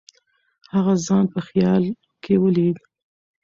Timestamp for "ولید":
2.43-2.77